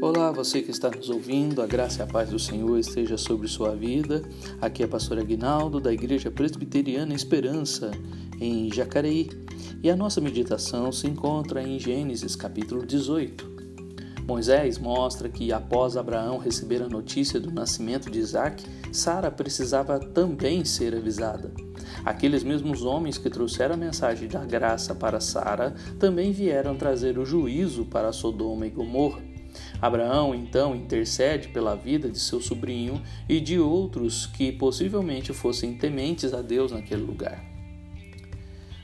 Olá, 0.00 0.30
você 0.30 0.62
que 0.62 0.70
está 0.70 0.88
nos 0.88 1.10
ouvindo, 1.10 1.60
a 1.60 1.66
graça 1.66 1.98
e 1.98 2.02
a 2.02 2.06
paz 2.06 2.30
do 2.30 2.38
Senhor 2.38 2.78
esteja 2.78 3.18
sobre 3.18 3.48
sua 3.48 3.74
vida. 3.74 4.22
Aqui 4.60 4.82
é 4.82 4.86
a 4.86 4.88
pastora 4.88 5.22
Aguinaldo, 5.22 5.80
da 5.80 5.92
Igreja 5.92 6.30
Presbiteriana 6.30 7.12
Esperança, 7.14 7.90
em 8.40 8.72
Jacareí. 8.72 9.28
E 9.82 9.90
a 9.90 9.96
nossa 9.96 10.20
meditação 10.20 10.92
se 10.92 11.08
encontra 11.08 11.64
em 11.64 11.80
Gênesis 11.80 12.36
capítulo 12.36 12.86
18. 12.86 13.58
Moisés 14.24 14.78
mostra 14.78 15.28
que 15.28 15.52
após 15.52 15.96
Abraão 15.96 16.38
receber 16.38 16.80
a 16.80 16.88
notícia 16.88 17.40
do 17.40 17.50
nascimento 17.50 18.08
de 18.08 18.20
Isaac, 18.20 18.64
Sara 18.92 19.32
precisava 19.32 19.98
também 19.98 20.64
ser 20.64 20.94
avisada. 20.94 21.50
Aqueles 22.04 22.44
mesmos 22.44 22.84
homens 22.84 23.18
que 23.18 23.28
trouxeram 23.28 23.74
a 23.74 23.78
mensagem 23.78 24.28
da 24.28 24.44
graça 24.44 24.94
para 24.94 25.18
Sara 25.18 25.74
também 25.98 26.30
vieram 26.30 26.76
trazer 26.76 27.18
o 27.18 27.24
juízo 27.24 27.84
para 27.84 28.12
Sodoma 28.12 28.64
e 28.64 28.70
Gomorra. 28.70 29.27
Abraão 29.80 30.34
então 30.34 30.74
intercede 30.74 31.48
pela 31.48 31.74
vida 31.74 32.08
de 32.08 32.18
seu 32.18 32.40
sobrinho 32.40 33.02
e 33.28 33.40
de 33.40 33.58
outros 33.58 34.26
que 34.26 34.52
possivelmente 34.52 35.32
fossem 35.32 35.74
tementes 35.74 36.34
a 36.34 36.42
Deus 36.42 36.72
naquele 36.72 37.02
lugar. 37.02 37.44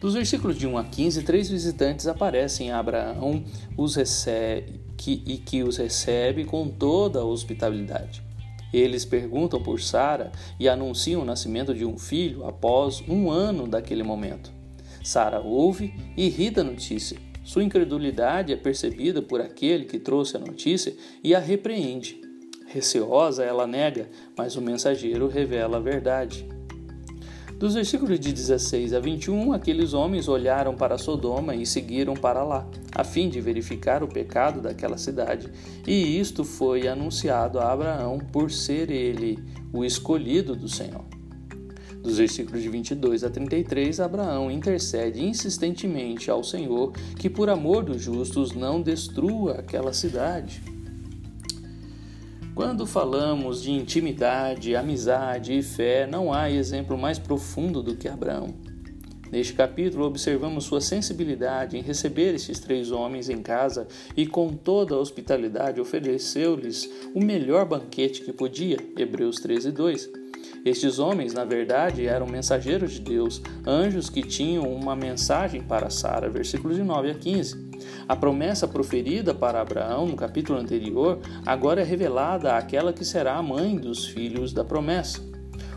Dos 0.00 0.14
versículos 0.14 0.56
de 0.56 0.66
1 0.66 0.78
a 0.78 0.84
15, 0.84 1.22
três 1.22 1.50
visitantes 1.50 2.06
aparecem 2.06 2.70
a 2.70 2.78
Abraão 2.78 3.44
os 3.76 3.96
recebe, 3.96 4.80
que, 4.96 5.22
e 5.26 5.38
que 5.38 5.62
os 5.64 5.76
recebe 5.76 6.44
com 6.44 6.68
toda 6.68 7.18
a 7.18 7.24
hospitalidade. 7.24 8.22
Eles 8.72 9.04
perguntam 9.04 9.60
por 9.60 9.80
Sara 9.80 10.30
e 10.60 10.68
anunciam 10.68 11.22
o 11.22 11.24
nascimento 11.24 11.74
de 11.74 11.84
um 11.84 11.98
filho 11.98 12.46
após 12.46 13.02
um 13.08 13.30
ano 13.30 13.66
daquele 13.66 14.02
momento. 14.02 14.52
Sara 15.02 15.40
ouve 15.40 15.92
e 16.16 16.28
ri 16.28 16.50
da 16.50 16.62
notícia 16.62 17.27
sua 17.48 17.64
incredulidade 17.64 18.52
é 18.52 18.56
percebida 18.56 19.22
por 19.22 19.40
aquele 19.40 19.86
que 19.86 19.98
trouxe 19.98 20.36
a 20.36 20.38
notícia 20.38 20.94
e 21.24 21.34
a 21.34 21.38
repreende. 21.38 22.20
Receosa, 22.66 23.42
ela 23.42 23.66
nega, 23.66 24.10
mas 24.36 24.54
o 24.54 24.60
mensageiro 24.60 25.28
revela 25.28 25.78
a 25.78 25.80
verdade. 25.80 26.46
Dos 27.58 27.72
versículos 27.72 28.20
de 28.20 28.34
16 28.34 28.92
a 28.92 29.00
21, 29.00 29.54
aqueles 29.54 29.94
homens 29.94 30.28
olharam 30.28 30.76
para 30.76 30.98
Sodoma 30.98 31.54
e 31.54 31.64
seguiram 31.64 32.12
para 32.12 32.44
lá, 32.44 32.68
a 32.94 33.02
fim 33.02 33.30
de 33.30 33.40
verificar 33.40 34.02
o 34.02 34.08
pecado 34.08 34.60
daquela 34.60 34.98
cidade, 34.98 35.50
e 35.86 36.20
isto 36.20 36.44
foi 36.44 36.86
anunciado 36.86 37.58
a 37.58 37.72
Abraão 37.72 38.18
por 38.30 38.50
ser 38.50 38.90
ele 38.90 39.38
o 39.72 39.86
escolhido 39.86 40.54
do 40.54 40.68
Senhor. 40.68 41.17
Dos 42.02 42.18
versículos 42.18 42.62
de 42.62 42.68
22 42.68 43.24
a 43.24 43.30
33, 43.30 44.00
Abraão 44.00 44.50
intercede 44.50 45.24
insistentemente 45.24 46.30
ao 46.30 46.44
Senhor 46.44 46.92
que, 47.18 47.28
por 47.28 47.50
amor 47.50 47.84
dos 47.84 48.00
justos, 48.00 48.52
não 48.52 48.80
destrua 48.80 49.54
aquela 49.54 49.92
cidade. 49.92 50.62
Quando 52.54 52.86
falamos 52.86 53.62
de 53.62 53.70
intimidade, 53.70 54.74
amizade 54.74 55.56
e 55.56 55.62
fé, 55.62 56.06
não 56.06 56.32
há 56.32 56.50
exemplo 56.50 56.98
mais 56.98 57.18
profundo 57.18 57.82
do 57.82 57.94
que 57.94 58.08
Abraão. 58.08 58.54
Neste 59.30 59.52
capítulo, 59.52 60.06
observamos 60.06 60.64
sua 60.64 60.80
sensibilidade 60.80 61.76
em 61.76 61.82
receber 61.82 62.34
esses 62.34 62.58
três 62.58 62.90
homens 62.90 63.28
em 63.28 63.42
casa 63.42 63.86
e, 64.16 64.26
com 64.26 64.48
toda 64.48 64.94
a 64.94 64.98
hospitalidade, 64.98 65.80
ofereceu-lhes 65.80 66.90
o 67.14 67.22
melhor 67.22 67.66
banquete 67.66 68.22
que 68.22 68.32
podia. 68.32 68.78
Hebreus 68.96 69.36
13, 69.36 69.70
2. 69.70 70.27
Estes 70.64 70.98
homens, 70.98 71.32
na 71.32 71.44
verdade, 71.44 72.06
eram 72.06 72.26
mensageiros 72.26 72.92
de 72.92 73.00
Deus, 73.00 73.40
anjos 73.66 74.10
que 74.10 74.22
tinham 74.22 74.64
uma 74.64 74.94
mensagem 74.94 75.62
para 75.62 75.90
Sara, 75.90 76.28
versículos 76.28 76.76
de 76.76 76.82
9 76.82 77.10
a 77.10 77.14
15. 77.14 77.68
A 78.08 78.16
promessa 78.16 78.66
proferida 78.66 79.32
para 79.34 79.60
Abraão 79.60 80.06
no 80.06 80.16
capítulo 80.16 80.58
anterior 80.58 81.20
agora 81.46 81.80
é 81.80 81.84
revelada 81.84 82.56
àquela 82.56 82.92
que 82.92 83.04
será 83.04 83.36
a 83.36 83.42
mãe 83.42 83.76
dos 83.76 84.06
filhos 84.06 84.52
da 84.52 84.64
promessa. 84.64 85.22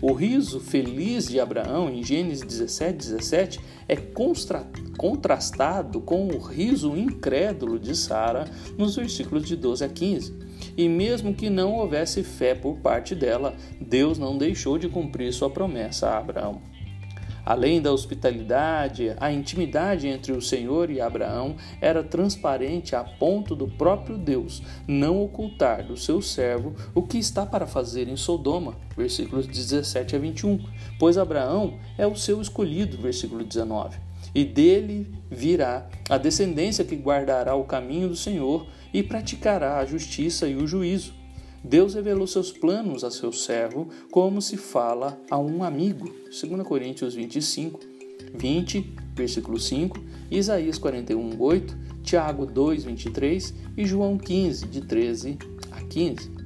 O 0.00 0.12
riso 0.12 0.60
feliz 0.60 1.28
de 1.28 1.40
Abraão 1.40 1.88
em 1.88 2.02
Gênesis 2.02 2.44
17, 2.44 2.96
17 2.96 3.60
é 3.88 3.96
contrastado 4.96 6.00
com 6.00 6.28
o 6.28 6.38
riso 6.38 6.96
incrédulo 6.96 7.78
de 7.78 7.96
Sara 7.96 8.44
nos 8.76 8.96
versículos 8.96 9.46
de 9.46 9.56
12 9.56 9.84
a 9.84 9.88
15. 9.88 10.34
E 10.76 10.88
mesmo 10.88 11.34
que 11.34 11.48
não 11.48 11.74
houvesse 11.74 12.22
fé 12.22 12.54
por 12.54 12.78
parte 12.78 13.14
dela, 13.14 13.54
Deus 13.80 14.18
não 14.18 14.36
deixou 14.36 14.78
de 14.78 14.88
cumprir 14.88 15.32
sua 15.32 15.50
promessa 15.50 16.08
a 16.08 16.18
Abraão. 16.18 16.60
Além 17.44 17.80
da 17.80 17.92
hospitalidade, 17.92 19.14
a 19.18 19.32
intimidade 19.32 20.08
entre 20.08 20.32
o 20.32 20.40
Senhor 20.40 20.90
e 20.90 21.00
Abraão 21.00 21.56
era 21.80 22.02
transparente 22.02 22.96
a 22.96 23.04
ponto 23.04 23.54
do 23.54 23.68
próprio 23.68 24.16
Deus 24.16 24.62
não 24.86 25.22
ocultar 25.22 25.84
do 25.84 25.96
seu 25.96 26.22
servo 26.22 26.74
o 26.94 27.02
que 27.02 27.18
está 27.18 27.44
para 27.44 27.66
fazer 27.66 28.08
em 28.08 28.16
Sodoma, 28.16 28.76
versículos 28.96 29.46
17 29.46 30.16
a 30.16 30.18
21, 30.18 30.58
pois 30.98 31.18
Abraão 31.18 31.74
é 31.98 32.06
o 32.06 32.16
seu 32.16 32.40
escolhido, 32.40 32.96
versículo 32.96 33.44
19 33.44 34.14
e 34.34 34.44
dele 34.44 35.12
virá 35.30 35.86
a 36.08 36.18
descendência 36.18 36.84
que 36.84 36.96
guardará 36.96 37.54
o 37.54 37.64
caminho 37.64 38.08
do 38.08 38.16
Senhor 38.16 38.66
e 38.92 39.02
praticará 39.02 39.78
a 39.78 39.86
justiça 39.86 40.48
e 40.48 40.56
o 40.56 40.66
juízo. 40.66 41.14
Deus 41.64 41.94
revelou 41.94 42.26
seus 42.26 42.52
planos 42.52 43.02
a 43.04 43.10
seu 43.10 43.32
servo, 43.32 43.88
como 44.10 44.42
se 44.42 44.58
fala 44.58 45.18
a 45.30 45.38
um 45.38 45.64
amigo. 45.64 46.04
2 46.24 46.62
Coríntios 46.62 47.14
25, 47.14 47.80
20, 48.34 48.94
versículo 49.14 49.58
5, 49.58 49.98
Isaías 50.30 50.76
41, 50.76 51.40
8, 51.40 51.76
Tiago 52.02 52.44
2, 52.44 52.84
23 52.84 53.54
e 53.78 53.86
João 53.86 54.18
15, 54.18 54.66
de 54.66 54.82
13 54.82 55.38
a 55.72 55.82
15. 55.82 56.43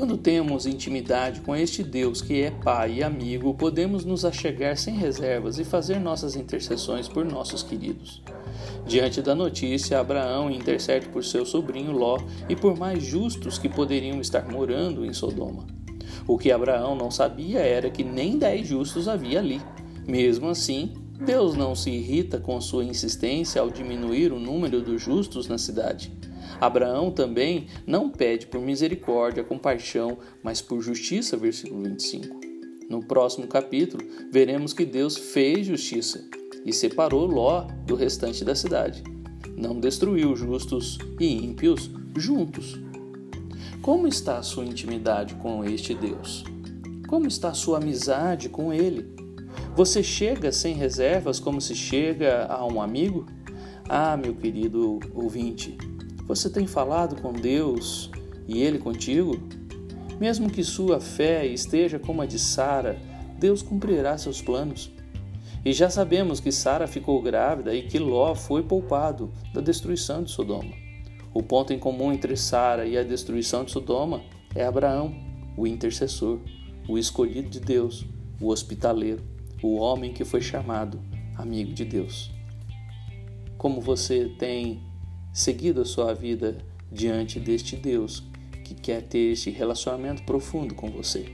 Quando 0.00 0.16
temos 0.16 0.64
intimidade 0.64 1.42
com 1.42 1.54
este 1.54 1.84
Deus 1.84 2.22
que 2.22 2.40
é 2.40 2.50
Pai 2.50 2.94
e 2.94 3.02
amigo, 3.02 3.52
podemos 3.52 4.02
nos 4.02 4.24
achegar 4.24 4.74
sem 4.78 4.94
reservas 4.94 5.58
e 5.58 5.64
fazer 5.64 6.00
nossas 6.00 6.36
intercessões 6.36 7.06
por 7.06 7.22
nossos 7.22 7.62
queridos. 7.62 8.22
Diante 8.86 9.20
da 9.20 9.34
notícia, 9.34 10.00
Abraão 10.00 10.50
intercede 10.50 11.06
por 11.10 11.22
seu 11.22 11.44
sobrinho 11.44 11.92
Ló 11.92 12.18
e 12.48 12.56
por 12.56 12.78
mais 12.78 13.02
justos 13.02 13.58
que 13.58 13.68
poderiam 13.68 14.22
estar 14.22 14.50
morando 14.50 15.04
em 15.04 15.12
Sodoma. 15.12 15.66
O 16.26 16.38
que 16.38 16.50
Abraão 16.50 16.96
não 16.96 17.10
sabia 17.10 17.58
era 17.58 17.90
que 17.90 18.02
nem 18.02 18.38
dez 18.38 18.66
justos 18.66 19.06
havia 19.06 19.38
ali. 19.38 19.60
Mesmo 20.08 20.48
assim, 20.48 20.94
Deus 21.20 21.54
não 21.54 21.74
se 21.74 21.90
irrita 21.90 22.40
com 22.40 22.58
sua 22.62 22.82
insistência 22.82 23.60
ao 23.60 23.68
diminuir 23.70 24.32
o 24.32 24.38
número 24.40 24.80
dos 24.80 25.02
justos 25.02 25.46
na 25.46 25.58
cidade. 25.58 26.10
Abraão 26.58 27.10
também 27.10 27.66
não 27.86 28.08
pede 28.08 28.46
por 28.46 28.60
misericórdia, 28.60 29.44
compaixão, 29.44 30.18
mas 30.42 30.62
por 30.62 30.80
justiça, 30.80 31.36
versículo 31.36 31.82
25. 31.82 32.40
No 32.88 33.04
próximo 33.04 33.46
capítulo, 33.46 34.02
veremos 34.32 34.72
que 34.72 34.84
Deus 34.84 35.16
fez 35.16 35.66
justiça 35.66 36.24
e 36.64 36.72
separou 36.72 37.26
Ló 37.26 37.66
do 37.86 37.94
restante 37.94 38.42
da 38.42 38.54
cidade. 38.54 39.04
Não 39.56 39.78
destruiu 39.78 40.34
justos 40.34 40.98
e 41.20 41.36
ímpios 41.36 41.90
juntos. 42.16 42.80
Como 43.82 44.08
está 44.08 44.38
a 44.38 44.42
sua 44.42 44.64
intimidade 44.64 45.34
com 45.34 45.64
este 45.64 45.94
Deus? 45.94 46.44
Como 47.06 47.26
está 47.26 47.50
a 47.50 47.54
sua 47.54 47.78
amizade 47.78 48.48
com 48.48 48.72
Ele? 48.72 49.20
Você 49.74 50.02
chega 50.02 50.52
sem 50.52 50.74
reservas 50.74 51.40
como 51.40 51.60
se 51.60 51.74
chega 51.74 52.46
a 52.46 52.66
um 52.66 52.80
amigo? 52.80 53.26
Ah, 53.88 54.16
meu 54.16 54.34
querido 54.34 55.00
ouvinte, 55.14 55.76
você 56.26 56.48
tem 56.48 56.66
falado 56.66 57.20
com 57.20 57.32
Deus 57.32 58.10
e 58.46 58.62
Ele 58.62 58.78
contigo? 58.78 59.40
Mesmo 60.20 60.50
que 60.50 60.62
sua 60.62 61.00
fé 61.00 61.46
esteja 61.46 61.98
como 61.98 62.22
a 62.22 62.26
de 62.26 62.38
Sara, 62.38 62.98
Deus 63.38 63.62
cumprirá 63.62 64.18
seus 64.18 64.42
planos. 64.42 64.92
E 65.64 65.72
já 65.72 65.90
sabemos 65.90 66.40
que 66.40 66.52
Sara 66.52 66.86
ficou 66.86 67.20
grávida 67.20 67.74
e 67.74 67.82
que 67.82 67.98
Ló 67.98 68.34
foi 68.34 68.62
poupado 68.62 69.32
da 69.52 69.60
destruição 69.60 70.22
de 70.22 70.30
Sodoma. 70.30 70.72
O 71.32 71.42
ponto 71.42 71.72
em 71.72 71.78
comum 71.78 72.12
entre 72.12 72.36
Sara 72.36 72.86
e 72.86 72.98
a 72.98 73.02
destruição 73.02 73.64
de 73.64 73.70
Sodoma 73.70 74.22
é 74.54 74.64
Abraão, 74.64 75.14
o 75.56 75.66
intercessor, 75.66 76.38
o 76.88 76.98
escolhido 76.98 77.48
de 77.48 77.60
Deus, 77.60 78.06
o 78.40 78.48
hospitaleiro, 78.48 79.22
o 79.62 79.76
homem 79.76 80.12
que 80.12 80.24
foi 80.24 80.40
chamado 80.40 81.00
amigo 81.36 81.72
de 81.72 81.84
Deus. 81.84 82.30
Como 83.56 83.80
você 83.80 84.28
tem 84.38 84.82
seguido 85.32 85.82
a 85.82 85.84
sua 85.84 86.14
vida 86.14 86.58
diante 86.90 87.38
deste 87.38 87.76
Deus 87.76 88.22
que 88.64 88.74
quer 88.74 89.02
ter 89.02 89.32
este 89.32 89.50
relacionamento 89.50 90.22
profundo 90.24 90.74
com 90.74 90.90
você. 90.90 91.26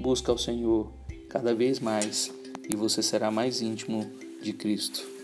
Busca 0.00 0.32
o 0.32 0.38
Senhor 0.38 0.92
cada 1.28 1.54
vez 1.54 1.80
mais 1.80 2.32
e 2.68 2.76
você 2.76 3.02
será 3.02 3.30
mais 3.30 3.60
íntimo 3.62 4.10
de 4.42 4.52
Cristo. 4.52 5.17